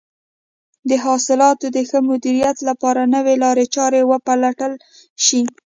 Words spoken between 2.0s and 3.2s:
مدیریت لپاره